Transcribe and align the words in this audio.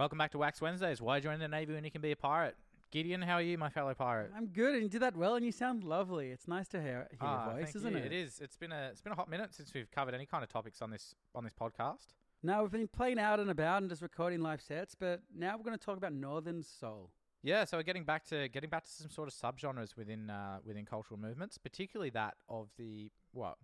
Welcome 0.00 0.16
back 0.16 0.30
to 0.30 0.38
Wax 0.38 0.62
Wednesdays. 0.62 1.02
Why 1.02 1.20
join 1.20 1.40
the 1.40 1.46
Navy 1.46 1.74
when 1.74 1.84
you 1.84 1.90
can 1.90 2.00
be 2.00 2.10
a 2.10 2.16
pirate? 2.16 2.56
Gideon, 2.90 3.20
how 3.20 3.34
are 3.34 3.42
you, 3.42 3.58
my 3.58 3.68
fellow 3.68 3.92
pirate? 3.92 4.30
I'm 4.34 4.46
good, 4.46 4.72
and 4.72 4.82
you 4.82 4.88
did 4.88 5.02
that 5.02 5.14
well, 5.14 5.34
and 5.34 5.44
you 5.44 5.52
sound 5.52 5.84
lovely. 5.84 6.30
It's 6.30 6.48
nice 6.48 6.68
to 6.68 6.80
hear, 6.80 7.06
hear 7.10 7.18
Ah, 7.20 7.50
your 7.50 7.60
voice, 7.60 7.76
isn't 7.76 7.92
you. 7.92 7.98
it? 7.98 8.06
It 8.06 8.12
is. 8.14 8.40
It's 8.40 8.56
been 8.56 8.72
a 8.72 8.88
it's 8.90 9.02
been 9.02 9.12
a 9.12 9.14
hot 9.14 9.28
minute 9.28 9.52
since 9.54 9.74
we've 9.74 9.90
covered 9.90 10.14
any 10.14 10.24
kind 10.24 10.42
of 10.42 10.48
topics 10.48 10.80
on 10.80 10.90
this 10.90 11.14
on 11.34 11.44
this 11.44 11.52
podcast. 11.52 12.14
Now 12.42 12.62
we've 12.62 12.70
been 12.70 12.88
playing 12.88 13.18
out 13.18 13.40
and 13.40 13.50
about 13.50 13.82
and 13.82 13.90
just 13.90 14.00
recording 14.00 14.40
live 14.40 14.62
sets, 14.62 14.94
but 14.94 15.20
now 15.36 15.58
we're 15.58 15.64
going 15.64 15.76
to 15.78 15.84
talk 15.84 15.98
about 15.98 16.14
Northern 16.14 16.62
Soul. 16.62 17.10
Yeah, 17.42 17.66
so 17.66 17.76
we're 17.76 17.82
getting 17.82 18.04
back 18.04 18.24
to 18.28 18.48
getting 18.48 18.70
back 18.70 18.84
to 18.84 18.90
some 18.90 19.10
sort 19.10 19.28
of 19.28 19.34
subgenres 19.34 19.98
within 19.98 20.30
uh, 20.30 20.60
within 20.64 20.86
cultural 20.86 21.20
movements, 21.20 21.58
particularly 21.58 22.08
that 22.08 22.36
of 22.48 22.70
the 22.78 23.10
what 23.32 23.58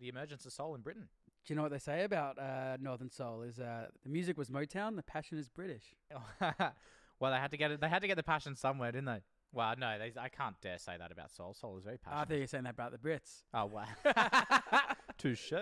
the 0.00 0.08
emergence 0.08 0.46
of 0.46 0.52
soul 0.54 0.74
in 0.76 0.80
Britain. 0.80 1.08
Do 1.44 1.52
you 1.52 1.56
know 1.56 1.62
what 1.62 1.72
they 1.72 1.78
say 1.78 2.04
about 2.04 2.38
uh, 2.38 2.78
Northern 2.80 3.10
Soul? 3.10 3.42
Is 3.42 3.58
uh, 3.58 3.88
the 4.02 4.08
music 4.08 4.38
was 4.38 4.48
Motown, 4.48 4.96
the 4.96 5.02
passion 5.02 5.36
is 5.38 5.48
British. 5.48 5.94
well, 6.40 7.32
they 7.32 7.38
had 7.38 7.50
to 7.50 7.58
get 7.58 7.70
it. 7.70 7.80
They 7.80 7.88
had 7.88 8.00
to 8.00 8.08
get 8.08 8.16
the 8.16 8.22
passion 8.22 8.56
somewhere, 8.56 8.92
didn't 8.92 9.06
they? 9.06 9.20
Well, 9.52 9.74
no, 9.78 9.98
they, 9.98 10.12
I 10.18 10.30
can't 10.30 10.56
dare 10.62 10.78
say 10.78 10.96
that 10.98 11.12
about 11.12 11.30
soul. 11.30 11.54
Soul 11.54 11.76
is 11.76 11.84
very 11.84 11.98
passionate. 11.98 12.20
I 12.20 12.24
thought 12.24 12.34
you 12.34 12.40
were 12.40 12.46
saying 12.46 12.64
that 12.64 12.70
about 12.70 12.92
the 12.92 12.98
Brits. 12.98 13.42
oh 13.52 13.66
wow, 13.66 13.84
touche. 15.18 15.52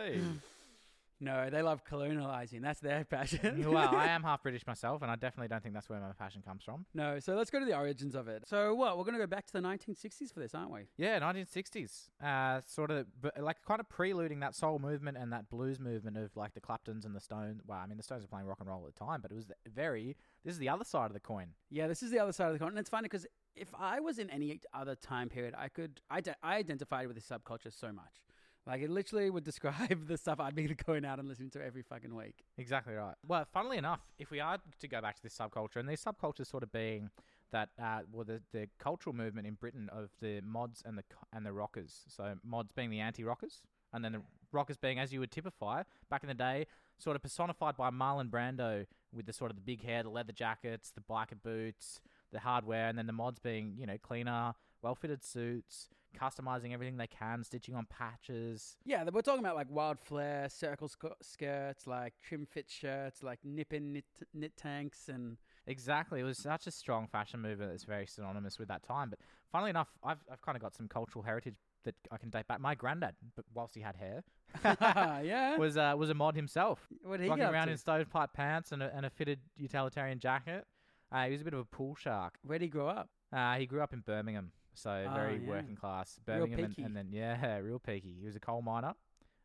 No, 1.22 1.48
they 1.50 1.62
love 1.62 1.84
colonializing. 1.84 2.62
That's 2.62 2.80
their 2.80 3.04
passion. 3.10 3.70
well, 3.70 3.94
I 3.94 4.08
am 4.08 4.24
half 4.24 4.42
British 4.42 4.66
myself, 4.66 5.02
and 5.02 5.10
I 5.10 5.14
definitely 5.14 5.46
don't 5.48 5.62
think 5.62 5.72
that's 5.74 5.88
where 5.88 6.00
my 6.00 6.10
passion 6.18 6.42
comes 6.42 6.64
from. 6.64 6.84
no, 6.94 7.20
so 7.20 7.34
let's 7.36 7.48
go 7.48 7.60
to 7.60 7.64
the 7.64 7.76
origins 7.76 8.16
of 8.16 8.26
it. 8.26 8.42
So 8.48 8.74
what? 8.74 8.98
We're 8.98 9.04
going 9.04 9.14
to 9.14 9.20
go 9.20 9.26
back 9.28 9.46
to 9.46 9.52
the 9.52 9.60
1960s 9.60 10.34
for 10.34 10.40
this, 10.40 10.52
aren't 10.52 10.72
we? 10.72 10.80
Yeah, 10.96 11.20
1960s. 11.20 12.08
Uh, 12.22 12.60
sort 12.66 12.90
of, 12.90 13.06
like 13.38 13.58
kind 13.66 13.78
of 13.80 13.88
preluding 13.88 14.40
that 14.40 14.54
soul 14.56 14.80
movement 14.80 15.16
and 15.16 15.32
that 15.32 15.48
blues 15.48 15.78
movement 15.78 16.16
of 16.16 16.36
like 16.36 16.54
the 16.54 16.60
Claptons 16.60 17.04
and 17.04 17.14
the 17.14 17.20
Stones. 17.20 17.60
Well, 17.66 17.78
I 17.78 17.86
mean, 17.86 17.96
the 17.98 18.02
Stones 18.02 18.22
were 18.22 18.28
playing 18.28 18.46
rock 18.46 18.58
and 18.60 18.68
roll 18.68 18.84
at 18.86 18.94
the 18.94 18.98
time, 18.98 19.20
but 19.22 19.30
it 19.30 19.34
was 19.34 19.46
very. 19.72 20.16
This 20.44 20.54
is 20.54 20.58
the 20.58 20.68
other 20.68 20.84
side 20.84 21.06
of 21.06 21.12
the 21.14 21.20
coin. 21.20 21.48
Yeah, 21.70 21.86
this 21.86 22.02
is 22.02 22.10
the 22.10 22.18
other 22.18 22.32
side 22.32 22.48
of 22.48 22.54
the 22.54 22.58
coin. 22.58 22.70
And 22.70 22.78
it's 22.78 22.90
funny 22.90 23.04
because 23.04 23.26
if 23.54 23.68
I 23.78 24.00
was 24.00 24.18
in 24.18 24.28
any 24.30 24.60
other 24.74 24.96
time 24.96 25.28
period, 25.28 25.54
I 25.56 25.68
could 25.68 26.00
I, 26.10 26.20
I 26.42 26.56
identified 26.56 27.06
with 27.06 27.14
this 27.16 27.26
subculture 27.28 27.72
so 27.72 27.92
much. 27.92 28.22
Like 28.66 28.82
it 28.82 28.90
literally 28.90 29.28
would 29.28 29.44
describe 29.44 30.06
the 30.08 30.16
stuff 30.16 30.38
I'd 30.40 30.54
be 30.54 30.68
going 30.86 31.04
out 31.04 31.18
and 31.18 31.28
listening 31.28 31.50
to 31.50 31.64
every 31.64 31.82
fucking 31.82 32.14
week. 32.14 32.44
Exactly 32.58 32.94
right. 32.94 33.14
Well, 33.26 33.44
funnily 33.52 33.76
enough, 33.76 34.00
if 34.18 34.30
we 34.30 34.40
are 34.40 34.58
to 34.80 34.88
go 34.88 35.00
back 35.00 35.16
to 35.16 35.22
this 35.22 35.36
subculture, 35.36 35.76
and 35.76 35.88
these 35.88 36.02
subcultures 36.02 36.50
sort 36.50 36.62
of 36.62 36.72
being 36.72 37.10
that, 37.50 37.70
uh, 37.82 38.00
well, 38.10 38.24
the, 38.24 38.40
the 38.52 38.68
cultural 38.78 39.14
movement 39.14 39.46
in 39.46 39.54
Britain 39.54 39.90
of 39.92 40.10
the 40.20 40.40
mods 40.42 40.82
and 40.84 40.96
the 40.96 41.04
and 41.32 41.44
the 41.44 41.52
rockers. 41.52 42.04
So 42.08 42.34
mods 42.44 42.72
being 42.72 42.90
the 42.90 43.00
anti-rockers, 43.00 43.62
and 43.92 44.04
then 44.04 44.12
the 44.12 44.22
rockers 44.52 44.76
being, 44.76 44.98
as 44.98 45.12
you 45.12 45.20
would 45.20 45.30
typify 45.30 45.82
back 46.08 46.22
in 46.22 46.28
the 46.28 46.34
day, 46.34 46.66
sort 46.98 47.16
of 47.16 47.22
personified 47.22 47.76
by 47.76 47.90
Marlon 47.90 48.30
Brando 48.30 48.86
with 49.12 49.26
the 49.26 49.32
sort 49.32 49.50
of 49.50 49.56
the 49.56 49.62
big 49.62 49.84
hair, 49.84 50.02
the 50.02 50.08
leather 50.08 50.32
jackets, 50.32 50.90
the 50.90 51.02
biker 51.02 51.40
boots, 51.42 52.00
the 52.32 52.40
hardware, 52.40 52.88
and 52.88 52.96
then 52.96 53.06
the 53.06 53.12
mods 53.12 53.38
being, 53.38 53.74
you 53.76 53.86
know, 53.86 53.98
cleaner, 54.02 54.54
well-fitted 54.82 55.22
suits, 55.24 55.88
customizing 56.20 56.72
everything 56.72 56.96
they 56.96 57.06
can, 57.06 57.42
stitching 57.44 57.74
on 57.74 57.86
patches. 57.86 58.76
Yeah, 58.84 59.04
we're 59.12 59.22
talking 59.22 59.40
about 59.40 59.56
like 59.56 59.68
wild 59.70 59.98
flare, 60.00 60.48
circle 60.48 60.88
sc- 60.88 61.06
skirts, 61.22 61.86
like 61.86 62.14
trim 62.22 62.46
fit 62.46 62.68
shirts, 62.70 63.22
like 63.22 63.38
nipping 63.44 63.92
knit, 63.92 64.04
knit 64.34 64.56
tanks, 64.56 65.08
and 65.08 65.36
Exactly. 65.66 66.18
It 66.20 66.24
was 66.24 66.38
such 66.38 66.66
a 66.66 66.72
strong 66.72 67.06
fashion 67.06 67.40
movement 67.40 67.70
that's 67.70 67.84
very 67.84 68.06
synonymous 68.06 68.58
with 68.58 68.66
that 68.68 68.82
time. 68.82 69.10
But 69.10 69.20
funnily 69.52 69.70
enough, 69.70 69.88
I've, 70.02 70.18
I've 70.30 70.42
kind 70.42 70.56
of 70.56 70.62
got 70.62 70.74
some 70.74 70.88
cultural 70.88 71.22
heritage 71.22 71.54
that 71.84 71.94
I 72.10 72.16
can 72.18 72.30
date 72.30 72.48
back. 72.48 72.60
My 72.60 72.74
granddad, 72.74 73.14
but 73.36 73.44
whilst 73.54 73.74
he 73.76 73.80
had 73.80 73.94
hair, 73.96 74.24
yeah, 75.24 75.56
was 75.56 75.76
uh, 75.76 75.94
was 75.96 76.10
a 76.10 76.14
mod 76.14 76.34
himself. 76.34 76.86
what 77.04 77.20
he 77.20 77.28
Rocking 77.28 77.44
get 77.44 77.52
around 77.52 77.66
to? 77.66 77.72
in 77.72 77.78
stovepipe 77.78 78.32
pants 78.32 78.72
and 78.72 78.82
a, 78.82 78.92
and 78.94 79.06
a 79.06 79.10
fitted 79.10 79.38
utilitarian 79.56 80.18
jacket. 80.18 80.66
Uh, 81.12 81.26
he 81.26 81.32
was 81.32 81.40
a 81.42 81.44
bit 81.44 81.52
of 81.54 81.60
a 81.60 81.64
pool 81.64 81.94
shark. 81.94 82.38
Where 82.42 82.58
did 82.58 82.64
he 82.64 82.70
grow 82.70 82.88
up? 82.88 83.08
Uh, 83.32 83.54
he 83.56 83.66
grew 83.66 83.82
up 83.82 83.92
in 83.92 84.00
Birmingham, 84.00 84.50
so 84.74 85.04
Ah, 85.08 85.14
very 85.14 85.38
yeah. 85.38 85.48
working 85.48 85.76
class. 85.76 86.18
Birmingham, 86.24 86.74
and, 86.76 86.86
and 86.86 86.96
then 86.96 87.08
yeah, 87.12 87.56
real 87.62 87.78
peaky. 87.78 88.14
He 88.18 88.24
was 88.26 88.36
a 88.36 88.40
coal 88.40 88.62
miner. 88.62 88.94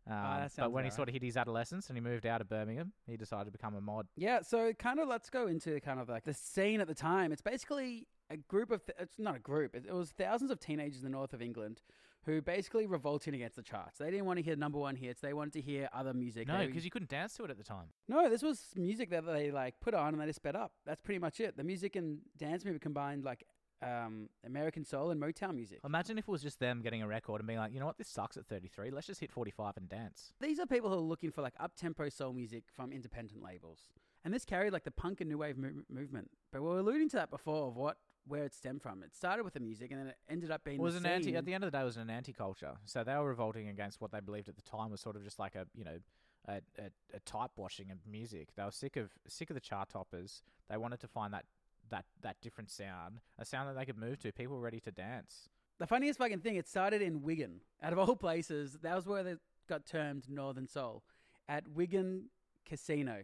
Um, 0.09 0.13
that 0.13 0.51
but 0.57 0.71
when 0.71 0.85
he 0.85 0.87
about 0.87 0.95
sort 0.95 1.09
of 1.09 1.13
hit 1.13 1.21
his 1.21 1.35
adolescence 1.35 1.89
and 1.89 1.97
he 1.97 2.01
moved 2.01 2.25
out 2.25 2.39
of 2.39 2.47
Birmingham, 2.47 2.93
he 3.05 3.17
decided 3.17 3.45
to 3.45 3.51
become 3.51 3.75
a 3.75 3.81
mod. 3.81 4.07
Yeah, 4.15 4.41
so 4.41 4.71
kind 4.73 4.99
of 4.99 5.07
let's 5.09 5.29
go 5.29 5.47
into 5.47 5.79
kind 5.81 5.99
of 5.99 6.07
like 6.07 6.23
the 6.23 6.33
scene 6.33 6.79
at 6.79 6.87
the 6.87 6.95
time. 6.95 7.33
It's 7.33 7.41
basically 7.41 8.07
a 8.29 8.37
group 8.37 8.71
of, 8.71 8.81
it's 8.99 9.19
not 9.19 9.35
a 9.35 9.39
group, 9.39 9.75
it, 9.75 9.91
was 9.93 10.11
thousands 10.11 10.49
of 10.49 10.59
teenagers 10.59 10.99
in 10.99 11.03
the 11.03 11.09
north 11.09 11.33
of 11.33 11.41
England 11.41 11.81
who 12.25 12.41
basically 12.41 12.85
revolted 12.85 13.33
against 13.33 13.55
the 13.55 13.61
charts. 13.61 13.99
They 13.99 14.11
didn't 14.11 14.25
want 14.25 14.37
to 14.37 14.43
hear 14.43 14.55
number 14.55 14.77
one 14.77 14.95
hits, 14.95 15.19
they 15.21 15.33
wanted 15.33 15.53
to 15.53 15.61
hear 15.61 15.89
other 15.93 16.13
music. 16.13 16.47
No, 16.47 16.65
because 16.65 16.83
you 16.85 16.91
couldn't 16.91 17.09
dance 17.09 17.35
to 17.37 17.43
it 17.43 17.51
at 17.51 17.57
the 17.57 17.63
time. 17.63 17.87
no, 18.07 18.29
this 18.29 18.41
was 18.43 18.61
music 18.75 19.09
that 19.09 19.25
they 19.25 19.51
like 19.51 19.75
put 19.81 19.93
on 19.93 20.13
and 20.13 20.21
they 20.21 20.25
just 20.25 20.37
sped 20.37 20.55
up. 20.55 20.71
That's 20.85 21.01
pretty 21.01 21.19
much 21.19 21.39
it. 21.41 21.55
The 21.57 21.63
music 21.63 21.95
and 21.97 22.19
dance 22.37 22.63
movie 22.65 22.79
combined 22.79 23.23
like 23.25 23.43
um, 23.81 24.29
American 24.45 24.83
soul 24.83 25.11
and 25.11 25.21
Motown 25.21 25.55
music. 25.55 25.79
Imagine 25.85 26.17
if 26.17 26.27
it 26.27 26.31
was 26.31 26.41
just 26.41 26.59
them 26.59 26.81
getting 26.81 27.01
a 27.01 27.07
record 27.07 27.41
and 27.41 27.47
being 27.47 27.59
like, 27.59 27.73
you 27.73 27.79
know 27.79 27.85
what, 27.85 27.97
this 27.97 28.07
sucks 28.07 28.37
at 28.37 28.45
33. 28.45 28.91
Let's 28.91 29.07
just 29.07 29.19
hit 29.19 29.31
45 29.31 29.77
and 29.77 29.87
dance. 29.89 30.33
These 30.41 30.59
are 30.59 30.65
people 30.65 30.89
who 30.89 30.95
are 30.95 30.99
looking 30.99 31.31
for 31.31 31.41
like 31.41 31.53
up 31.59 31.75
tempo 31.75 32.09
soul 32.09 32.33
music 32.33 32.63
from 32.75 32.91
independent 32.91 33.43
labels, 33.43 33.89
and 34.25 34.33
this 34.33 34.45
carried 34.45 34.73
like 34.73 34.83
the 34.83 34.91
punk 34.91 35.21
and 35.21 35.29
new 35.29 35.37
wave 35.37 35.57
mo- 35.57 35.83
movement. 35.89 36.31
But 36.51 36.61
we 36.61 36.69
were 36.69 36.79
alluding 36.79 37.09
to 37.09 37.17
that 37.17 37.29
before 37.29 37.67
of 37.67 37.75
what 37.75 37.97
where 38.27 38.43
it 38.43 38.53
stemmed 38.53 38.81
from. 38.81 39.03
It 39.03 39.15
started 39.15 39.43
with 39.43 39.53
the 39.53 39.59
music, 39.61 39.91
and 39.91 40.01
then 40.01 40.07
it 40.07 40.17
ended 40.29 40.51
up 40.51 40.63
being 40.63 40.79
It 40.79 40.83
was 40.83 40.95
an 40.95 41.05
anti. 41.05 41.35
At 41.35 41.45
the 41.45 41.53
end 41.53 41.63
of 41.63 41.71
the 41.71 41.77
day, 41.77 41.81
it 41.81 41.85
was 41.85 41.97
an 41.97 42.09
anti-culture. 42.09 42.73
So 42.85 43.03
they 43.03 43.13
were 43.15 43.27
revolting 43.27 43.69
against 43.69 44.01
what 44.01 44.11
they 44.11 44.19
believed 44.19 44.49
at 44.49 44.55
the 44.57 44.61
time 44.63 44.91
was 44.91 44.99
sort 44.99 45.15
of 45.15 45.23
just 45.23 45.39
like 45.39 45.55
a, 45.55 45.65
you 45.73 45.85
know, 45.85 45.99
a, 46.47 46.55
a, 46.77 46.89
a 47.13 47.19
type 47.21 47.51
washing 47.55 47.89
of 47.91 47.99
music. 48.05 48.49
They 48.55 48.63
were 48.63 48.71
sick 48.71 48.97
of 48.97 49.11
sick 49.27 49.49
of 49.49 49.53
the 49.53 49.61
chart 49.61 49.89
toppers. 49.89 50.41
They 50.69 50.77
wanted 50.77 50.99
to 51.01 51.07
find 51.07 51.33
that 51.33 51.45
that 51.89 52.05
that 52.21 52.37
different 52.41 52.69
sound, 52.69 53.19
a 53.37 53.45
sound 53.45 53.69
that 53.69 53.77
they 53.77 53.85
could 53.85 53.97
move 53.97 54.19
to. 54.19 54.31
People 54.31 54.55
were 54.55 54.61
ready 54.61 54.79
to 54.81 54.91
dance. 54.91 55.49
The 55.79 55.87
funniest 55.87 56.19
fucking 56.19 56.39
thing, 56.39 56.55
it 56.55 56.67
started 56.67 57.01
in 57.01 57.21
Wigan. 57.21 57.61
Out 57.83 57.93
of 57.93 57.99
all 57.99 58.15
places, 58.27 58.77
that 58.81 58.95
was 58.95 59.05
where 59.05 59.23
they 59.23 59.35
got 59.67 59.85
termed 59.85 60.25
Northern 60.29 60.67
Soul 60.67 61.03
at 61.47 61.67
Wigan 61.67 62.29
Casino, 62.65 63.23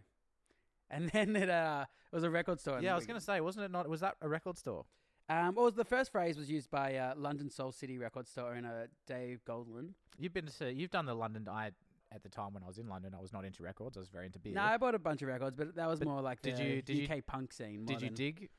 and 0.90 1.10
then 1.14 1.36
it 1.36 1.50
uh 1.50 1.86
it 2.12 2.16
was 2.16 2.24
a 2.24 2.30
record 2.30 2.60
store. 2.60 2.80
Yeah, 2.82 2.94
I 2.94 2.96
was 2.96 3.08
going 3.08 3.20
to 3.20 3.26
say, 3.26 3.42
wasn't 3.42 3.66
it 3.66 3.72
not? 3.72 3.90
Was 3.90 4.02
that 4.02 4.16
a 4.22 4.30
record 4.30 4.58
store? 4.58 4.86
Um, 5.30 5.56
well, 5.56 5.72
the 5.72 5.86
first 5.86 6.12
phrase 6.12 6.38
was 6.38 6.50
used 6.50 6.70
by 6.70 6.96
uh, 6.96 7.14
London 7.16 7.50
Soul 7.50 7.72
City 7.72 7.98
record 7.98 8.28
store 8.28 8.54
owner 8.54 8.88
Dave 9.08 9.44
Godin. 9.46 9.96
You've 10.20 10.34
been 10.34 10.48
to. 10.60 10.72
You've 10.72 10.92
done 10.92 11.06
the 11.06 11.16
London. 11.16 11.48
I 11.50 11.72
at 12.14 12.24
the 12.24 12.30
time 12.30 12.54
when 12.54 12.64
I 12.64 12.68
was 12.68 12.78
in 12.78 12.88
London, 12.88 13.14
I 13.18 13.22
was 13.22 13.34
not 13.34 13.46
into 13.46 13.64
records. 13.64 13.98
I 13.98 14.00
was 14.02 14.10
very 14.10 14.26
into 14.28 14.40
beer. 14.40 14.54
No, 14.54 14.62
I 14.62 14.78
bought 14.78 14.96
a 14.96 15.00
bunch 15.00 15.22
of 15.22 15.28
records, 15.28 15.56
but 15.58 15.76
that 15.76 15.88
was 15.88 16.00
But 16.00 16.08
more 16.08 16.22
like 16.22 16.42
did 16.42 16.58
the 16.58 16.64
you- 16.64 16.82
did 16.82 16.98
you- 16.98 17.08
UK 17.08 17.22
punk 17.26 17.52
scene. 17.54 17.86
Did 17.86 18.02
you 18.02 18.08
than- 18.10 18.16
dig? 18.16 18.50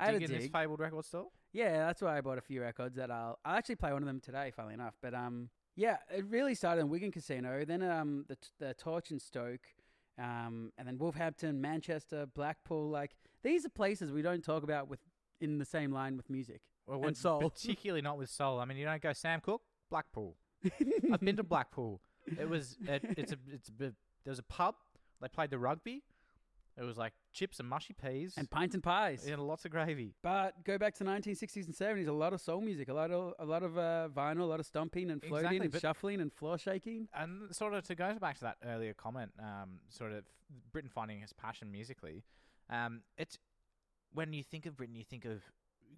I 0.00 0.06
had 0.06 0.12
dig 0.12 0.22
a 0.22 0.24
in 0.24 0.30
this 0.32 0.42
dig. 0.44 0.52
fabled 0.52 0.80
record 0.80 1.04
store? 1.04 1.28
Yeah, 1.52 1.78
that's 1.86 2.02
why 2.02 2.18
I 2.18 2.20
bought 2.20 2.38
a 2.38 2.42
few 2.42 2.60
records 2.60 2.96
that 2.96 3.10
I'll 3.10 3.38
I'll 3.44 3.56
actually 3.56 3.76
play 3.76 3.92
one 3.92 4.02
of 4.02 4.06
them 4.06 4.20
today, 4.20 4.50
funnily 4.50 4.74
enough. 4.74 4.96
But 5.00 5.14
um, 5.14 5.50
yeah, 5.76 5.98
it 6.10 6.24
really 6.26 6.54
started 6.56 6.80
in 6.80 6.88
Wigan 6.88 7.12
Casino, 7.12 7.64
then 7.64 7.82
um 7.82 8.24
the 8.28 8.36
the 8.58 8.74
Torch 8.74 9.10
and 9.12 9.22
Stoke, 9.22 9.66
um, 10.18 10.72
and 10.76 10.88
then 10.88 10.98
Wolverhampton, 10.98 11.60
Manchester, 11.60 12.26
Blackpool. 12.26 12.90
Like 12.90 13.14
these 13.44 13.64
are 13.64 13.68
places 13.68 14.10
we 14.10 14.22
don't 14.22 14.42
talk 14.42 14.64
about 14.64 14.88
with 14.88 14.98
in 15.40 15.58
the 15.58 15.64
same 15.64 15.92
line 15.92 16.16
with 16.16 16.28
music 16.28 16.62
Well, 16.86 17.04
and 17.06 17.16
soul. 17.16 17.50
particularly 17.50 18.02
not 18.02 18.18
with 18.18 18.30
soul. 18.30 18.58
I 18.58 18.64
mean, 18.64 18.76
you 18.78 18.84
don't 18.84 19.02
go 19.02 19.12
Sam 19.12 19.40
Cooke, 19.40 19.62
Blackpool. 19.90 20.36
I've 21.12 21.20
been 21.20 21.36
to 21.36 21.42
Blackpool. 21.44 22.00
It 22.38 22.48
was 22.48 22.76
it, 22.88 23.02
it's 23.16 23.32
a 23.32 23.36
it's 23.52 23.68
a, 23.68 23.72
bit- 23.72 23.94
there 24.24 24.30
was 24.30 24.38
a 24.38 24.44
pub. 24.44 24.74
They 25.20 25.28
played 25.28 25.50
the 25.50 25.58
rugby. 25.58 26.02
It 26.76 26.82
was 26.82 26.98
like 26.98 27.12
chips 27.32 27.60
and 27.60 27.68
mushy 27.68 27.92
peas 27.94 28.34
and 28.36 28.50
pints 28.50 28.74
and 28.74 28.82
pies. 28.82 29.26
and 29.26 29.40
lots 29.40 29.64
of 29.64 29.70
gravy. 29.70 30.12
But 30.24 30.64
go 30.64 30.76
back 30.76 30.94
to 30.96 31.04
1960s 31.04 31.66
and 31.66 31.74
70s, 31.74 32.08
a 32.08 32.12
lot 32.12 32.32
of 32.32 32.40
soul 32.40 32.60
music, 32.60 32.88
a 32.88 32.92
lot 32.94 33.12
of 33.12 33.32
a 33.38 33.44
lot 33.44 33.62
of 33.62 33.78
uh, 33.78 34.08
vinyl, 34.12 34.40
a 34.40 34.44
lot 34.44 34.58
of 34.58 34.66
stomping 34.66 35.10
and 35.10 35.22
floating 35.22 35.46
Exactly, 35.46 35.66
and 35.66 35.80
shuffling 35.80 36.20
and 36.20 36.32
floor 36.32 36.58
shaking. 36.58 37.06
And 37.14 37.54
sort 37.54 37.74
of 37.74 37.84
to 37.84 37.94
go 37.94 38.14
back 38.20 38.38
to 38.38 38.44
that 38.44 38.56
earlier 38.66 38.92
comment, 38.92 39.30
um, 39.38 39.78
sort 39.88 40.10
of 40.12 40.24
Britain 40.72 40.90
finding 40.92 41.20
his 41.20 41.32
passion 41.32 41.70
musically. 41.70 42.24
Um, 42.68 43.02
it's 43.16 43.38
when 44.12 44.32
you 44.32 44.42
think 44.42 44.66
of 44.66 44.76
Britain, 44.76 44.96
you 44.96 45.04
think 45.04 45.24
of 45.26 45.42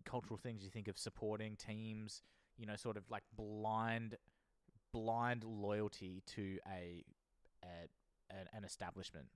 cultural 0.05 0.37
things. 0.37 0.63
You 0.63 0.69
think 0.71 0.89
of 0.89 0.99
supporting 0.99 1.57
teams. 1.57 2.21
You 2.59 2.67
know, 2.67 2.77
sort 2.77 2.99
of 2.99 3.05
like 3.11 3.23
blind, 3.35 4.17
blind 4.97 5.45
loyalty 5.45 6.23
to 6.35 6.59
a, 6.67 7.05
a 7.63 7.89
an, 8.31 8.47
an 8.55 8.65
establishment, 8.65 9.27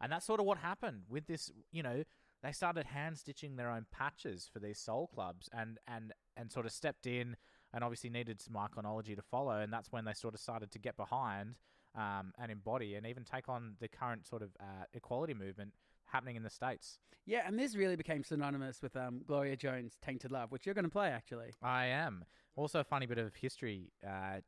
and 0.00 0.10
that's 0.10 0.24
sort 0.24 0.40
of 0.40 0.46
what 0.46 0.58
happened 0.58 1.02
with 1.10 1.26
this. 1.26 1.50
You 1.72 1.82
know, 1.82 2.04
they 2.42 2.52
started 2.52 2.86
hand 2.86 3.18
stitching 3.18 3.56
their 3.56 3.70
own 3.70 3.84
patches 3.92 4.48
for 4.50 4.60
these 4.60 4.78
soul 4.78 5.10
clubs, 5.14 5.50
and 5.52 5.78
and 5.86 6.12
and 6.38 6.50
sort 6.50 6.64
of 6.64 6.72
stepped 6.72 7.06
in, 7.06 7.36
and 7.74 7.84
obviously 7.84 8.08
needed 8.08 8.40
some 8.40 8.54
iconology 8.54 9.14
to 9.14 9.22
follow, 9.22 9.58
and 9.60 9.70
that's 9.70 9.92
when 9.92 10.06
they 10.06 10.14
sort 10.14 10.32
of 10.32 10.40
started 10.40 10.70
to 10.70 10.78
get 10.78 10.96
behind 10.96 11.56
um, 11.94 12.32
and 12.38 12.50
embody, 12.50 12.94
and 12.94 13.06
even 13.06 13.24
take 13.24 13.48
on 13.48 13.76
the 13.80 13.88
current 13.88 14.26
sort 14.26 14.40
of 14.40 14.56
uh, 14.58 14.84
equality 14.94 15.34
movement 15.34 15.74
happening 16.06 16.36
in 16.36 16.42
the 16.42 16.50
states. 16.50 16.98
Yeah, 17.26 17.42
and 17.46 17.58
this 17.58 17.76
really 17.76 17.96
became 17.96 18.24
synonymous 18.24 18.82
with 18.82 18.96
um, 18.96 19.20
Gloria 19.26 19.56
Jones' 19.56 19.98
"Tainted 20.02 20.32
Love," 20.32 20.50
which 20.50 20.64
you're 20.64 20.74
going 20.74 20.86
to 20.86 20.90
play 20.90 21.08
actually. 21.08 21.52
I 21.62 21.86
am 21.86 22.24
also 22.56 22.80
a 22.80 22.84
funny 22.84 23.06
bit 23.06 23.18
of 23.18 23.34
history 23.34 23.90
uh, 24.06 24.40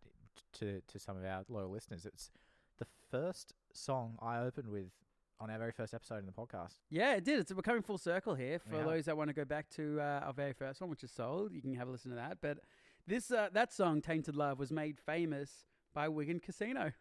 to 0.55 0.81
to 0.87 0.99
some 0.99 1.17
of 1.17 1.25
our 1.25 1.44
loyal 1.49 1.71
listeners. 1.71 2.06
It's 2.06 2.31
the 2.79 2.87
first 3.11 3.53
song 3.73 4.17
I 4.21 4.38
opened 4.41 4.69
with 4.69 4.91
on 5.38 5.50
our 5.50 5.59
very 5.59 5.73
first 5.73 5.93
episode 5.93 6.19
in 6.21 6.27
the 6.27 6.33
podcast. 6.33 6.75
Yeah, 6.91 7.15
it 7.15 7.25
did. 7.25 7.41
It's 7.41 7.53
we're 7.53 7.62
coming 7.62 7.83
full 7.83 7.99
circle 7.99 8.35
here. 8.35 8.59
For 8.59 8.77
Yeah. 8.77 8.85
those 8.85 9.05
that 9.05 9.17
want 9.17 9.29
to 9.29 9.35
go 9.35 9.44
back 9.44 9.69
to 9.71 10.00
uh, 10.00 10.21
our 10.27 10.33
very 10.33 10.53
first 10.55 10.81
one, 10.81 10.88
which 10.91 11.05
is 11.05 11.11
Soul, 11.11 11.50
you 11.53 11.61
can 11.61 11.75
have 11.75 11.88
a 11.88 11.91
listen 11.91 12.11
to 12.11 12.17
that. 12.17 12.38
But 12.41 12.59
this 13.06 13.31
uh, 13.31 13.49
that 13.53 13.73
song, 13.73 14.00
"Tainted 14.00 14.35
Love," 14.37 14.59
was 14.59 14.73
made 14.73 14.99
famous 14.99 15.67
by 15.94 16.09
Wigan 16.09 16.41
Casino, 16.41 16.93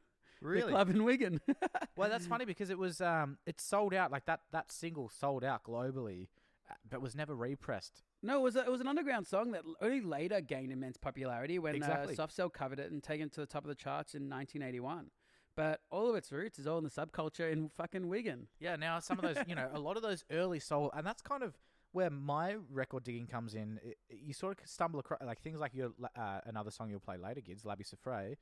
the 0.41 0.61
club 0.63 0.89
in 0.89 1.03
Wigan. 1.03 1.39
Well, 1.97 2.09
that's 2.09 2.27
funny 2.27 2.43
because 2.43 2.69
it 2.69 2.77
was 2.77 2.99
um, 2.99 3.37
it 3.45 3.61
sold 3.61 3.93
out 3.93 4.11
like 4.11 4.25
that. 4.25 4.41
That 4.51 4.69
single 4.69 5.07
sold 5.07 5.45
out 5.45 5.63
globally, 5.63 6.27
uh, 6.69 6.73
but 6.89 7.01
was 7.01 7.15
never 7.15 7.33
repressed. 7.33 8.03
No, 8.25 8.39
it 8.39 8.41
was 8.41 8.55
a, 8.55 8.61
it 8.61 8.71
was 8.71 8.81
an 8.81 8.87
underground 8.87 9.27
song 9.27 9.51
that 9.51 9.61
only 9.81 10.01
later 10.01 10.41
gained 10.41 10.71
immense 10.71 10.97
popularity 10.97 11.59
when 11.59 11.75
Exactly. 11.75 12.13
uh, 12.13 12.17
Soft 12.17 12.33
Cell 12.33 12.49
covered 12.49 12.79
it 12.79 12.91
and 12.91 13.03
taken 13.03 13.27
it 13.27 13.33
to 13.33 13.41
the 13.41 13.45
top 13.45 13.63
of 13.63 13.67
the 13.69 13.75
charts 13.75 14.15
in 14.15 14.23
1981. 14.23 15.11
But 15.55 15.81
all 15.91 16.09
of 16.09 16.15
its 16.15 16.31
roots 16.31 16.59
is 16.59 16.67
all 16.67 16.79
in 16.79 16.83
the 16.83 16.89
subculture 16.89 17.51
in 17.51 17.69
fucking 17.69 18.07
Wigan. 18.09 18.47
Yeah. 18.59 18.75
Now 18.75 18.99
some 18.99 19.19
of 19.19 19.23
those, 19.23 19.37
you 19.47 19.55
know, 19.55 19.69
a 19.73 19.79
lot 19.79 19.95
of 19.95 20.03
those 20.03 20.25
early 20.31 20.59
soul, 20.59 20.91
and 20.95 21.05
that's 21.05 21.21
kind 21.21 21.43
of 21.43 21.55
where 21.91 22.09
my 22.09 22.57
record 22.71 23.03
digging 23.03 23.27
comes 23.27 23.53
in. 23.53 23.79
It, 23.83 23.97
you 24.09 24.33
sort 24.33 24.59
of 24.59 24.67
stumble 24.67 24.99
across 24.99 25.21
like 25.23 25.39
things 25.41 25.59
like 25.59 25.73
your 25.73 25.91
uh, 26.17 26.41
another 26.45 26.71
song 26.71 26.89
you'll 26.89 26.99
play 26.99 27.17
later, 27.17 27.41
Gids, 27.41 27.63
Labi 27.63 27.87
Siffre, 27.87 28.35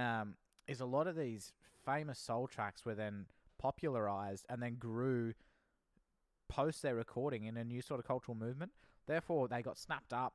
um, 0.00 0.36
is 0.68 0.80
a 0.80 0.86
lot 0.86 1.06
of 1.06 1.16
these 1.16 1.52
famous 1.84 2.18
soul 2.18 2.46
tracks 2.46 2.84
were 2.84 2.94
then 2.94 3.26
popularized 3.58 4.44
and 4.48 4.62
then 4.62 4.76
grew 4.76 5.32
post 6.48 6.82
their 6.82 6.94
recording 6.94 7.44
in 7.44 7.56
a 7.56 7.64
new 7.64 7.82
sort 7.82 7.98
of 7.98 8.06
cultural 8.06 8.36
movement. 8.36 8.70
Therefore, 9.06 9.48
they 9.48 9.62
got 9.62 9.78
snapped 9.78 10.12
up. 10.12 10.34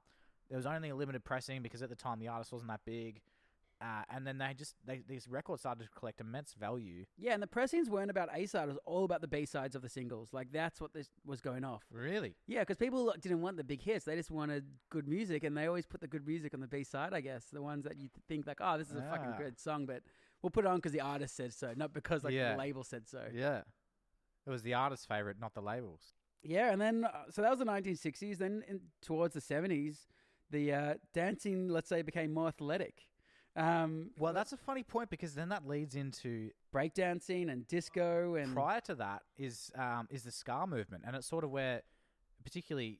There 0.50 0.58
was 0.58 0.66
only 0.66 0.90
a 0.90 0.96
limited 0.96 1.24
pressing 1.24 1.62
because 1.62 1.82
at 1.82 1.90
the 1.90 1.96
time 1.96 2.20
the 2.20 2.28
artist 2.28 2.52
wasn't 2.52 2.70
that 2.70 2.82
big. 2.86 3.22
Uh, 3.82 4.04
and 4.12 4.28
then 4.28 4.38
they 4.38 4.54
just 4.54 4.76
they, 4.86 5.02
these 5.08 5.28
records 5.28 5.62
started 5.64 5.84
to 5.86 5.90
collect 5.98 6.22
immense 6.22 6.54
value. 6.54 7.04
Yeah, 7.18 7.34
and 7.34 7.42
the 7.42 7.48
pressings 7.48 7.90
weren't 7.90 8.12
about 8.12 8.30
A 8.32 8.46
side; 8.46 8.66
it 8.66 8.68
was 8.68 8.78
all 8.86 9.06
about 9.06 9.22
the 9.22 9.28
B 9.28 9.44
sides 9.48 9.76
of 9.76 9.82
the 9.82 9.90
singles. 9.90 10.30
Like 10.32 10.52
that's 10.52 10.80
what 10.80 10.94
this 10.94 11.10
was 11.26 11.42
going 11.42 11.64
off. 11.64 11.82
Really? 11.92 12.36
Yeah, 12.46 12.60
because 12.60 12.78
people 12.78 13.12
didn't 13.20 13.42
want 13.42 13.58
the 13.58 13.64
big 13.64 13.82
hits; 13.82 14.06
they 14.06 14.16
just 14.16 14.30
wanted 14.30 14.66
good 14.92 15.08
music, 15.08 15.44
and 15.44 15.58
they 15.58 15.66
always 15.66 15.88
put 15.88 16.00
the 16.00 16.08
good 16.08 16.28
music 16.28 16.54
on 16.54 16.60
the 16.60 16.68
B 16.68 16.84
side. 16.84 17.12
I 17.16 17.22
guess 17.22 17.46
the 17.52 17.64
ones 17.64 17.86
that 17.86 17.98
you 17.98 18.10
think 18.28 18.46
like, 18.46 18.60
oh, 18.62 18.78
this 18.78 18.92
is 18.92 18.98
a 18.98 19.02
fucking 19.02 19.32
Ah. 19.34 19.38
good 19.40 19.60
song, 19.60 19.88
but 19.88 20.04
we'll 20.44 20.52
put 20.52 20.66
it 20.66 20.68
on 20.68 20.76
because 20.76 20.92
the 20.92 21.02
artist 21.02 21.36
said 21.36 21.52
so, 21.52 21.74
not 21.76 21.92
because 21.92 22.24
like 22.24 22.36
Yeah. 22.36 22.52
the 22.52 22.60
label 22.60 22.84
said 22.84 23.08
so. 23.08 23.24
Yeah. 23.34 23.62
It 24.46 24.50
was 24.52 24.62
the 24.62 24.76
artist's 24.76 25.08
favorite, 25.08 25.40
not 25.40 25.56
the 25.56 25.62
labels. 25.62 26.14
Yeah, 26.44 26.72
and 26.72 26.82
then 26.82 27.06
uh, 27.06 27.26
so 27.30 27.42
that 27.42 27.50
was 27.50 27.60
the 27.60 27.66
1960s. 27.66 28.38
Then 28.38 28.64
in, 28.68 28.82
towards 29.02 29.34
the 29.34 29.42
70s, 29.42 30.08
the 30.50 30.74
uh, 30.74 30.94
dancing, 31.14 31.68
let's 31.70 31.90
say, 31.90 32.02
became 32.02 32.34
more 32.34 32.48
athletic. 32.48 33.04
Um, 33.56 34.12
Well, 34.18 34.34
that's 34.34 34.54
a 34.54 34.58
funny 34.58 34.84
point 34.84 35.10
because 35.10 35.36
then 35.36 35.50
that 35.50 35.68
leads 35.68 35.96
into 35.96 36.52
breakdancing 36.74 37.52
and 37.52 37.68
disco 37.68 38.36
and 38.36 38.54
prior 38.54 38.80
to 38.82 38.96
that 38.96 39.24
is 39.38 39.72
um, 39.76 40.08
is 40.10 40.24
the 40.24 40.32
ska 40.32 40.66
movement, 40.68 41.04
and 41.06 41.16
it's 41.16 41.28
sort 41.28 41.44
of 41.44 41.52
where, 41.52 41.82
particularly 42.44 43.00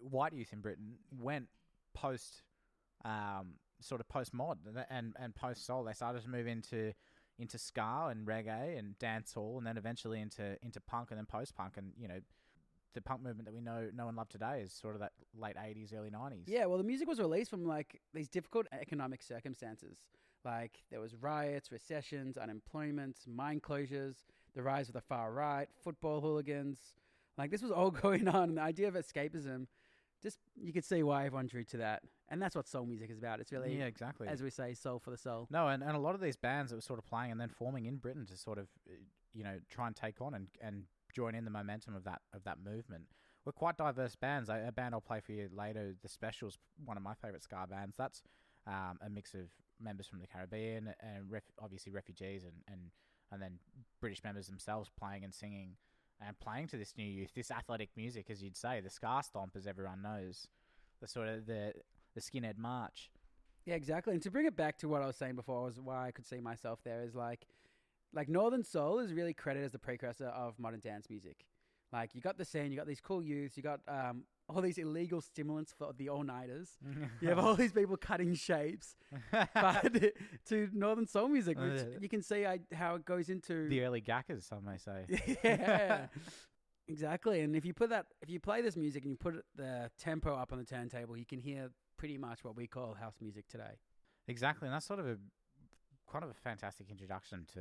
white 0.00 0.34
youth 0.34 0.52
in 0.52 0.60
Britain 0.60 0.96
went 1.18 1.48
post, 1.94 2.42
um, 3.04 3.54
sort 3.80 4.00
of 4.02 4.08
post 4.08 4.34
mod 4.34 4.58
and 4.90 5.14
and 5.18 5.34
post 5.34 5.64
soul. 5.64 5.84
They 5.84 5.94
started 5.94 6.22
to 6.24 6.28
move 6.28 6.46
into 6.46 6.92
into 7.38 7.58
ska 7.58 8.08
and 8.10 8.26
reggae 8.26 8.78
and 8.78 8.98
dancehall, 8.98 9.56
and 9.56 9.66
then 9.66 9.78
eventually 9.78 10.20
into 10.20 10.58
into 10.62 10.80
punk 10.80 11.10
and 11.10 11.18
then 11.18 11.26
post 11.26 11.56
punk, 11.56 11.78
and 11.78 11.92
you 11.98 12.06
know. 12.08 12.20
The 12.96 13.02
punk 13.02 13.22
movement 13.22 13.44
that 13.44 13.52
we 13.52 13.60
know, 13.60 13.90
know 13.94 14.08
and 14.08 14.16
love 14.16 14.30
today 14.30 14.62
is 14.64 14.72
sort 14.72 14.94
of 14.94 15.00
that 15.00 15.12
late 15.38 15.56
'80s, 15.56 15.94
early 15.94 16.08
'90s. 16.08 16.44
Yeah, 16.46 16.64
well, 16.64 16.78
the 16.78 16.84
music 16.84 17.06
was 17.06 17.18
released 17.18 17.50
from 17.50 17.66
like 17.66 18.00
these 18.14 18.26
difficult 18.26 18.66
economic 18.72 19.22
circumstances. 19.22 19.98
Like 20.46 20.82
there 20.90 21.00
was 21.00 21.14
riots, 21.14 21.70
recessions, 21.70 22.38
unemployment, 22.38 23.18
mine 23.26 23.60
closures, 23.60 24.24
the 24.54 24.62
rise 24.62 24.88
of 24.88 24.94
the 24.94 25.02
far 25.02 25.30
right, 25.30 25.68
football 25.84 26.22
hooligans. 26.22 26.78
Like 27.36 27.50
this 27.50 27.60
was 27.60 27.70
all 27.70 27.90
going 28.02 28.28
on. 28.28 28.50
And 28.50 28.56
the 28.56 28.62
idea 28.62 28.88
of 28.88 28.94
escapism, 28.94 29.66
just 30.22 30.38
you 30.56 30.72
could 30.72 30.84
see 30.84 31.02
why 31.02 31.26
everyone 31.26 31.48
drew 31.48 31.64
to 31.64 31.76
that. 31.78 32.02
And 32.28 32.40
that's 32.40 32.56
what 32.56 32.66
soul 32.66 32.86
music 32.86 33.10
is 33.10 33.18
about. 33.18 33.40
It's 33.40 33.52
really, 33.52 33.76
yeah, 33.76 33.84
exactly. 33.84 34.26
as 34.26 34.42
we 34.42 34.50
say, 34.50 34.72
soul 34.72 34.98
for 34.98 35.10
the 35.10 35.18
soul. 35.18 35.46
No, 35.50 35.68
and, 35.68 35.82
and 35.82 35.94
a 35.94 36.00
lot 36.00 36.14
of 36.14 36.20
these 36.20 36.36
bands 36.36 36.70
that 36.70 36.76
were 36.76 36.82
sort 36.82 36.98
of 36.98 37.04
playing 37.04 37.30
and 37.30 37.40
then 37.40 37.50
forming 37.50 37.84
in 37.84 37.96
Britain 37.96 38.24
to 38.26 38.36
sort 38.36 38.58
of, 38.58 38.68
uh, 38.88 38.94
you 39.34 39.44
know, 39.44 39.58
try 39.68 39.86
and 39.86 39.94
take 39.94 40.20
on 40.20 40.34
and, 40.34 40.48
and 40.60 40.84
join 41.16 41.34
in 41.34 41.44
the 41.44 41.50
momentum 41.50 41.96
of 41.96 42.04
that 42.04 42.20
of 42.34 42.44
that 42.44 42.58
movement 42.62 43.04
were 43.46 43.52
quite 43.52 43.76
diverse 43.78 44.16
bands. 44.16 44.50
A, 44.50 44.72
band 44.74 44.94
I'll 44.94 45.00
play 45.00 45.20
for 45.20 45.32
you 45.32 45.48
later, 45.56 45.94
The 46.02 46.08
Specials, 46.08 46.58
one 46.84 46.96
of 46.96 47.02
my 47.02 47.14
favourite 47.14 47.42
ska 47.42 47.66
bands. 47.70 47.96
That's 47.96 48.22
um, 48.66 48.98
a 49.00 49.08
mix 49.08 49.34
of 49.34 49.48
members 49.80 50.06
from 50.06 50.20
the 50.20 50.26
Caribbean 50.26 50.92
and 51.00 51.30
ref- 51.30 51.52
obviously 51.62 51.92
refugees 51.92 52.44
and, 52.44 52.54
and 52.68 52.90
and 53.32 53.40
then 53.42 53.58
British 54.00 54.22
members 54.22 54.46
themselves 54.46 54.90
playing 54.98 55.24
and 55.24 55.34
singing 55.34 55.70
and 56.26 56.38
playing 56.38 56.68
to 56.68 56.76
this 56.76 56.94
new 56.96 57.04
youth, 57.04 57.30
this 57.34 57.50
athletic 57.50 57.90
music, 57.96 58.30
as 58.30 58.42
you'd 58.42 58.56
say, 58.56 58.80
the 58.80 58.90
ska 58.90 59.22
stomp, 59.22 59.52
as 59.56 59.66
everyone 59.66 60.02
knows, 60.02 60.46
the 61.00 61.08
sort 61.08 61.28
of 61.28 61.46
the 61.46 61.72
the 62.14 62.20
skinhead 62.20 62.58
march. 62.58 63.10
Yeah, 63.66 63.74
exactly. 63.74 64.14
And 64.14 64.22
to 64.22 64.30
bring 64.30 64.46
it 64.46 64.56
back 64.56 64.78
to 64.78 64.88
what 64.88 65.02
I 65.02 65.06
was 65.06 65.16
saying 65.16 65.34
before, 65.34 65.64
was 65.64 65.80
why 65.80 66.06
I 66.06 66.12
could 66.12 66.26
see 66.26 66.40
myself 66.40 66.78
there 66.84 67.02
is 67.02 67.14
like, 67.14 67.46
like 68.16 68.28
Northern 68.28 68.64
Soul 68.64 68.98
is 68.98 69.12
really 69.12 69.34
credited 69.34 69.66
as 69.66 69.72
the 69.72 69.78
precursor 69.78 70.26
of 70.26 70.58
modern 70.58 70.80
dance 70.80 71.06
music. 71.08 71.44
Like 71.92 72.14
you 72.14 72.20
got 72.20 72.36
the 72.36 72.44
scene, 72.44 72.72
you 72.72 72.76
got 72.76 72.88
these 72.88 73.00
cool 73.00 73.22
youths, 73.22 73.56
you 73.56 73.62
got 73.62 73.80
um, 73.86 74.24
all 74.48 74.60
these 74.60 74.76
illegal 74.78 75.20
stimulants 75.20 75.72
for 75.78 75.92
the 75.96 76.08
all 76.08 76.24
nighters. 76.24 76.70
You 77.20 77.28
have 77.28 77.38
all 77.38 77.54
these 77.54 77.72
people 77.72 77.96
cutting 77.96 78.34
shapes, 78.34 78.96
but 79.30 79.92
to 80.48 80.68
Northern 80.72 81.06
Soul 81.06 81.28
music, 81.28 81.58
which 81.58 81.80
Uh, 81.82 81.98
you 82.00 82.08
can 82.08 82.22
see 82.22 82.44
I, 82.44 82.58
how 82.74 82.96
it 82.96 83.04
goes 83.04 83.28
into 83.28 83.68
the 83.68 83.82
early 83.82 84.00
gackers, 84.00 84.46
some 84.46 84.64
may 84.64 84.78
say. 84.78 85.06
yeah, 85.44 86.06
exactly. 86.88 87.40
And 87.40 87.54
if 87.56 87.64
you 87.64 87.72
put 87.74 87.90
that, 87.90 88.06
if 88.22 88.28
you 88.30 88.40
play 88.40 88.62
this 88.62 88.76
music 88.76 89.02
and 89.04 89.10
you 89.12 89.16
put 89.16 89.34
the 89.54 89.90
tempo 89.98 90.34
up 90.34 90.52
on 90.52 90.58
the 90.58 90.64
turntable, 90.64 91.16
you 91.16 91.26
can 91.26 91.38
hear 91.38 91.70
pretty 91.98 92.18
much 92.18 92.44
what 92.44 92.56
we 92.56 92.66
call 92.66 92.94
house 92.94 93.16
music 93.20 93.46
today. 93.48 93.78
Exactly, 94.28 94.66
and 94.66 94.74
that's 94.74 94.86
sort 94.86 94.98
of 95.00 95.06
a 95.06 95.16
kind 96.10 96.24
of 96.24 96.30
a 96.30 96.34
fantastic 96.34 96.90
introduction 96.90 97.46
to 97.54 97.60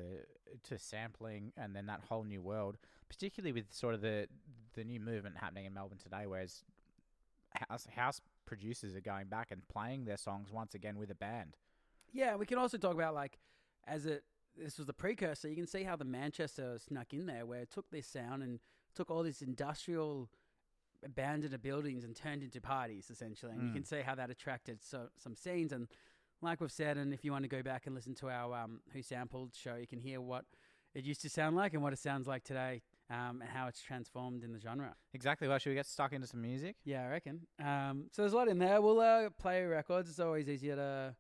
to 0.70 0.78
sampling 0.78 1.52
and 1.58 1.76
then 1.76 1.86
that 1.88 2.02
whole 2.10 2.24
new 2.24 2.42
world, 2.42 2.78
particularly 3.10 3.52
with 3.52 3.72
sort 3.74 3.94
of 3.96 4.02
the 4.02 4.28
the 4.74 4.84
new 4.84 5.00
movement 5.00 5.38
happening 5.38 5.66
in 5.66 5.74
Melbourne 5.74 5.98
today, 5.98 6.26
whereas 6.28 6.64
house 7.70 7.88
house 7.96 8.22
producers 8.46 8.96
are 8.96 9.02
going 9.02 9.28
back 9.28 9.52
and 9.52 9.68
playing 9.68 10.06
their 10.06 10.18
songs 10.18 10.52
once 10.52 10.76
again 10.76 10.98
with 10.98 11.10
a 11.10 11.16
band. 11.16 11.58
Yeah, 12.12 12.36
we 12.36 12.46
can 12.46 12.58
also 12.58 12.78
talk 12.78 12.94
about 12.94 13.14
like 13.16 13.40
as 13.88 14.06
it 14.06 14.24
this 14.58 14.78
was 14.78 14.88
the 14.88 14.94
precursor. 14.94 15.50
You 15.50 15.56
can 15.56 15.68
see 15.68 15.84
how 15.84 15.96
the 15.98 16.06
Manchester 16.06 16.78
snuck 16.80 17.14
in 17.14 17.26
there, 17.26 17.46
where 17.46 17.62
it 17.62 17.72
took 17.72 17.90
this 17.92 18.08
sound 18.08 18.42
and 18.44 18.60
took 18.94 19.12
all 19.12 19.22
these 19.24 19.42
industrial 19.42 20.30
abandoned 21.04 21.62
buildings 21.62 22.04
and 22.04 22.16
turned 22.16 22.42
into 22.42 22.62
parties 22.62 23.10
essentially. 23.10 23.52
And 23.52 23.64
you 23.68 23.72
can 23.74 23.84
Mm. 23.84 23.88
see 23.88 24.02
how 24.02 24.16
that 24.16 24.30
attracted 24.30 24.82
so 24.82 25.10
some 25.18 25.36
scenes. 25.36 25.72
And 25.74 25.88
like 26.42 26.62
we've 26.62 26.72
said, 26.72 26.98
and 26.98 27.14
if 27.14 27.24
you 27.24 27.32
want 27.32 27.44
to 27.44 27.50
go 27.50 27.64
back 27.64 27.86
and 27.86 27.96
listen 27.96 28.14
to 28.16 28.30
our 28.30 28.54
um, 28.56 28.82
Who 28.94 29.02
Sampled 29.02 29.54
show, 29.56 29.76
you 29.76 29.88
can 29.88 30.00
hear 30.00 30.22
what 30.22 30.46
it 30.94 31.04
used 31.04 31.22
to 31.22 31.30
sound 31.30 31.56
like 31.56 31.74
and 31.74 31.84
what 31.84 31.94
it 31.94 32.00
sounds 32.00 32.28
like 32.28 32.44
today, 32.44 32.82
um, 33.10 33.42
and 33.42 33.50
how 33.50 33.68
it's 33.68 33.82
transformed 33.82 34.44
in 34.44 34.54
the 34.54 34.60
genre. 34.60 34.96
Exactly. 35.14 35.48
Well, 35.48 35.58
should 35.58 35.70
we 35.70 35.76
get 35.76 35.86
stuck 35.86 36.14
into 36.14 36.28
some 36.28 36.42
music? 36.42 36.76
Yeah, 36.86 37.06
I 37.06 37.10
reckon. 37.10 37.42
Um, 37.60 38.06
so 38.12 38.22
there's 38.22 38.34
a 38.34 38.36
lot 38.36 38.48
in 38.48 38.60
there. 38.60 38.82
We'll 38.82 39.00
uh, 39.00 39.30
play 39.32 39.64
records. 39.66 40.10
It's 40.10 40.20
always 40.20 40.48
easier 40.48 40.76
to 40.76 41.16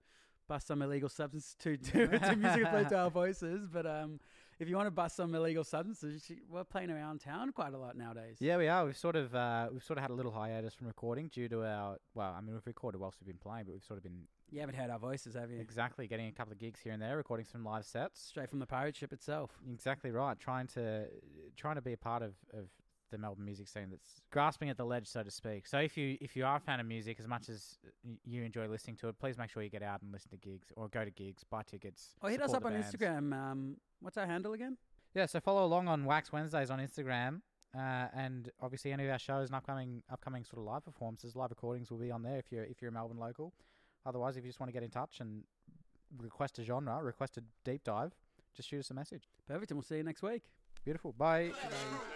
bust 0.48 0.68
some 0.68 0.82
illegal 0.82 1.10
substance 1.10 1.56
to 1.60 1.78
to, 1.92 2.08
to 2.08 2.36
music 2.36 2.62
and 2.62 2.70
play 2.70 2.86
to 2.90 2.98
our 2.98 3.10
voices. 3.10 3.68
But 3.68 3.86
um, 3.86 4.20
if 4.60 4.70
you 4.70 4.76
want 4.76 4.88
to 4.88 4.92
bust 4.92 5.16
some 5.18 5.34
illegal 5.36 5.64
substances, 5.64 6.32
we're 6.50 6.64
playing 6.64 6.90
around 6.90 7.20
town 7.20 7.52
quite 7.52 7.74
a 7.74 7.78
lot 7.78 7.98
nowadays. 7.98 8.38
Yeah, 8.40 8.58
we 8.58 8.68
are. 8.68 8.86
We've 8.86 8.98
sort 8.98 9.16
of 9.16 9.34
uh, 9.36 9.68
we've 9.72 9.84
sort 9.84 9.98
of 9.98 10.04
had 10.04 10.12
a 10.12 10.14
little 10.14 10.32
hiatus 10.32 10.74
from 10.74 10.88
recording 10.88 11.28
due 11.28 11.48
to 11.50 11.64
our 11.66 11.98
well, 12.14 12.34
I 12.38 12.42
mean 12.42 12.54
we've 12.54 12.66
recorded 12.66 13.00
whilst 13.02 13.18
we've 13.20 13.28
been 13.28 13.38
playing, 13.38 13.66
but 13.66 13.74
we've 13.74 13.84
sort 13.84 13.98
of 13.98 14.04
been 14.04 14.24
You 14.52 14.60
haven't 14.62 14.76
heard 14.76 14.90
our 14.90 15.00
voices, 15.00 15.36
have 15.36 15.52
you? 15.52 15.60
exactly 15.60 16.08
getting 16.08 16.28
a 16.28 16.32
couple 16.32 16.54
of 16.54 16.60
gigs 16.60 16.80
here 16.80 16.94
and 16.94 17.02
there, 17.02 17.18
recording 17.18 17.46
some 17.46 17.64
live 17.64 17.86
sets. 17.86 18.22
Straight 18.22 18.50
from 18.50 18.60
the 18.60 18.66
pirate 18.68 18.96
ship 18.96 19.12
itself. 19.12 19.52
Exactly 19.72 20.12
right. 20.12 20.40
Trying 20.40 20.68
to 20.68 21.06
trying 21.58 21.76
to 21.76 21.82
be 21.82 21.94
a 21.94 21.98
part 21.98 22.24
of, 22.24 22.34
of 22.54 22.70
the 23.16 23.22
Melbourne 23.22 23.46
music 23.46 23.68
scene 23.68 23.88
that's 23.90 24.22
grasping 24.32 24.70
at 24.70 24.78
the 24.78 24.86
ledge, 24.86 25.08
so 25.08 25.24
to 25.24 25.32
speak. 25.32 25.66
So 25.68 25.80
if 25.80 25.96
you 25.98 26.18
if 26.20 26.36
you 26.36 26.46
are 26.46 26.58
a 26.58 26.60
fan 26.60 26.80
of 26.80 26.86
music, 26.86 27.18
as 27.20 27.28
much 27.28 27.50
as 27.50 27.78
you 28.24 28.44
enjoy 28.44 28.68
listening 28.68 28.98
to 28.98 29.08
it, 29.10 29.18
please 29.18 29.38
make 29.38 29.50
sure 29.50 29.64
you 29.64 29.70
get 29.70 29.84
out 29.84 30.02
and 30.02 30.12
listen 30.12 30.30
to 30.32 30.38
gigs 30.38 30.68
or 30.76 30.90
go 30.90 31.06
to 31.06 31.12
gigs, 31.12 31.44
buy 31.44 31.64
tickets. 31.64 32.16
Or 32.22 32.30
hit 32.30 32.42
us 32.42 32.54
up 32.54 32.66
on 32.66 32.74
bands. 32.74 32.88
Instagram. 32.88 33.34
Um, 33.34 33.78
what's 34.02 34.18
our 34.18 34.26
handle 34.26 34.54
again? 34.54 34.78
Yeah, 35.14 35.26
so 35.28 35.40
follow 35.40 35.66
along 35.66 35.88
on 35.88 36.04
Wax 36.04 36.32
Wednesdays 36.34 36.70
on 36.70 36.80
Instagram. 36.80 37.42
Uh, 37.74 38.08
and 38.14 38.52
obviously, 38.62 38.92
any 38.92 39.06
of 39.06 39.12
our 39.12 39.20
shows 39.20 39.50
and 39.50 39.56
upcoming 39.56 40.04
upcoming 40.12 40.44
sort 40.44 40.60
of 40.60 40.66
live 40.66 40.84
performances, 40.86 41.36
live 41.36 41.50
recordings 41.50 41.90
will 41.92 41.98
be 41.98 42.12
on 42.12 42.22
there 42.22 42.38
if 42.38 42.52
you're 42.52 42.66
if 42.66 42.82
you're 42.82 42.90
a 42.90 42.94
Melbourne 42.94 43.18
local. 43.18 43.54
Otherwise, 44.06 44.38
if 44.38 44.44
you 44.44 44.50
just 44.50 44.60
want 44.60 44.70
to 44.70 44.74
get 44.74 44.84
in 44.84 44.90
touch 44.90 45.20
and 45.20 45.44
request 46.18 46.60
a 46.60 46.64
genre, 46.64 47.02
request 47.04 47.38
a 47.38 47.44
deep 47.64 47.84
dive, 47.84 48.14
just 48.56 48.70
shoot 48.70 48.80
us 48.80 48.92
a 48.92 48.94
message. 48.94 49.28
Perfect, 49.48 49.72
and 49.72 49.78
we'll 49.78 49.84
see 49.84 49.98
you 49.98 50.04
next 50.04 50.22
week. 50.22 50.44
Beautiful. 50.84 51.14
Bye. 51.14 51.52
What 51.62 52.15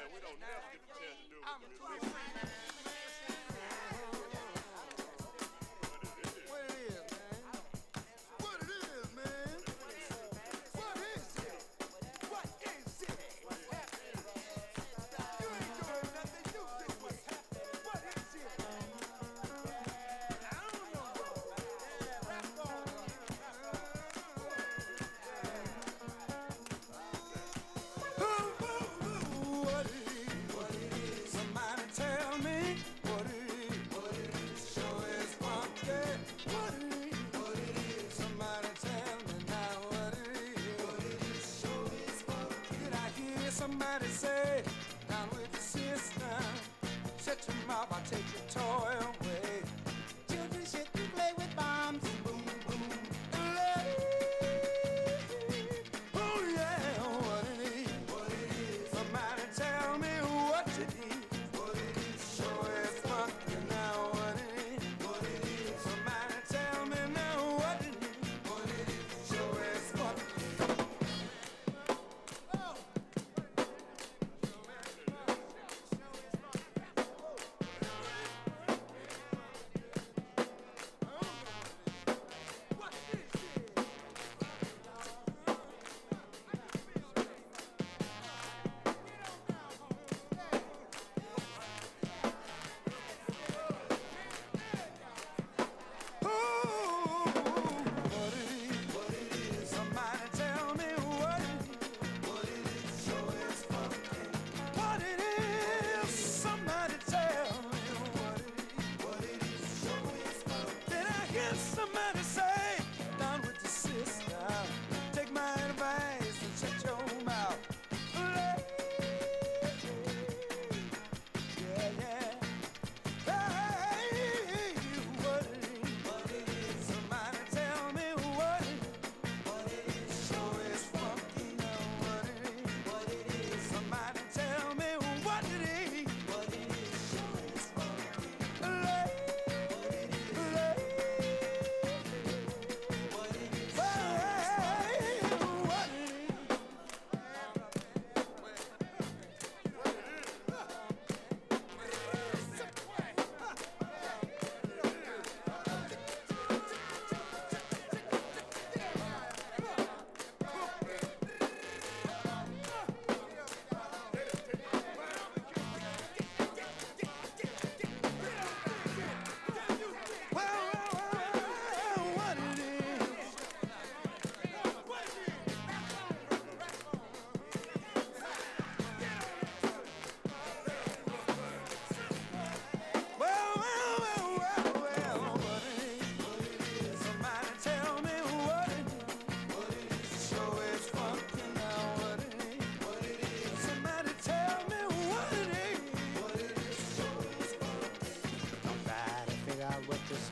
somebody 43.69 44.05
say 44.07 44.38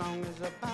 song 0.08 0.24
is 0.24 0.40
about 0.40 0.67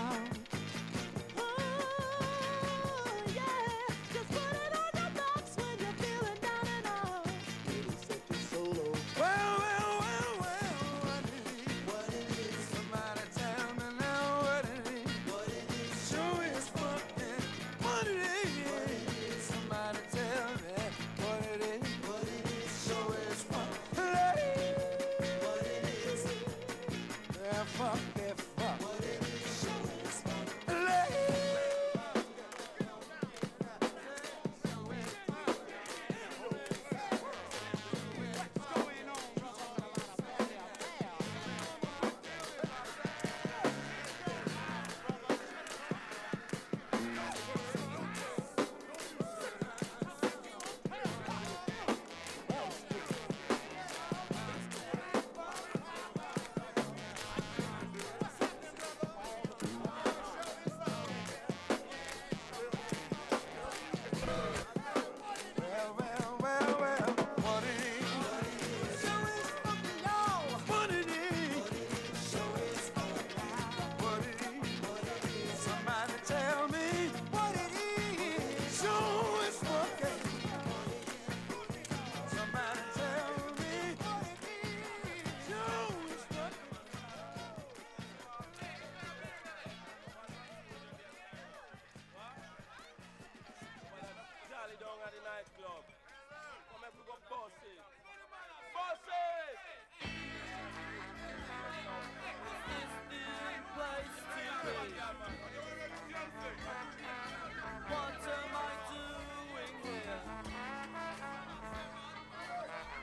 What 106.43 108.19
am 108.27 108.53
I 108.53 108.71
doing 108.91 109.75
here? 109.83 110.21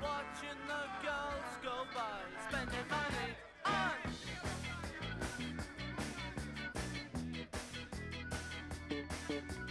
Watching 0.03 0.61
the 0.69 0.83
girls 1.03 1.53
go 1.63 1.77
by, 1.95 2.21
spending 2.49 2.87
money 2.91 3.31
on. 3.65 3.99
Thank 9.29 9.70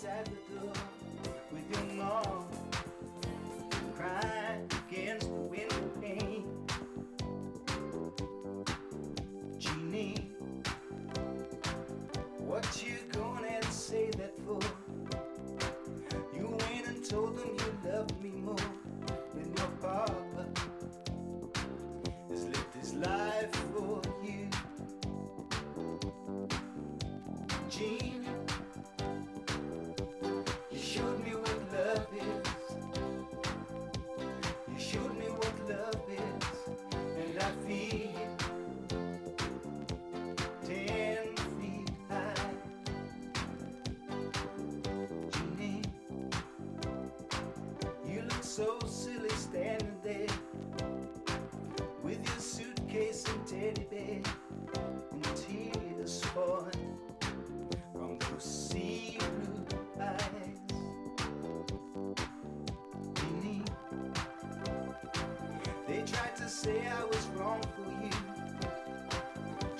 sadness. 0.00 0.49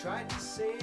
Tried 0.01 0.31
to 0.31 0.41
say 0.41 0.79